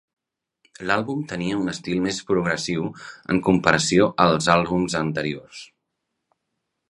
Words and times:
L'àlbum 0.91 1.19
tenia 1.31 1.57
un 1.63 1.73
estil 1.73 1.99
més 2.05 2.21
progressiu 2.31 2.87
en 3.35 3.41
comparació 3.49 4.09
als 4.27 4.49
àlbums 4.57 4.99
anteriors. 5.03 5.61